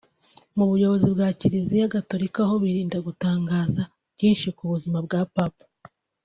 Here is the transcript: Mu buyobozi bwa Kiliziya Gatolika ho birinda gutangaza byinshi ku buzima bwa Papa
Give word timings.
Mu 0.57 0.65
buyobozi 0.69 1.05
bwa 1.13 1.27
Kiliziya 1.39 1.93
Gatolika 1.95 2.39
ho 2.49 2.53
birinda 2.63 2.97
gutangaza 3.07 3.81
byinshi 4.15 4.47
ku 4.57 4.63
buzima 4.71 4.97
bwa 5.05 5.21
Papa 5.35 5.65